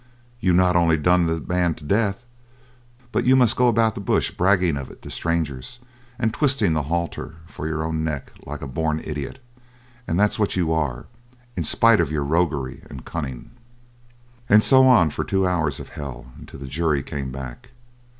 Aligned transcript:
You 0.39 0.51
not 0.53 0.75
only 0.75 0.97
done 0.97 1.27
the 1.27 1.39
man 1.41 1.75
to 1.75 1.83
death, 1.83 2.25
but 3.11 3.23
you 3.23 3.35
must 3.35 3.55
go 3.55 3.67
about 3.67 3.93
the 3.93 4.01
bush 4.01 4.31
bragging 4.31 4.75
of 4.75 4.89
it 4.89 5.03
to 5.03 5.11
strangers, 5.11 5.79
and 6.17 6.33
twisting 6.33 6.73
the 6.73 6.81
halter 6.89 7.35
for 7.45 7.67
your 7.67 7.83
own 7.83 8.03
neck 8.03 8.31
like 8.43 8.63
a 8.63 8.67
born 8.67 8.99
idiot; 9.05 9.37
and 10.07 10.19
that's 10.19 10.39
what 10.39 10.55
you 10.55 10.73
are, 10.73 11.05
in 11.55 11.63
spite 11.65 12.01
of 12.01 12.09
your 12.11 12.23
roguery 12.23 12.81
and 12.89 13.05
cunning." 13.05 13.51
And 14.49 14.63
so 14.63 14.87
on 14.87 15.11
for 15.11 15.23
two 15.23 15.45
hours 15.45 15.79
of 15.79 15.89
hell 15.89 16.31
until 16.35 16.59
the 16.59 16.65
jury 16.67 17.03
came 17.03 17.31
back. 17.31 17.69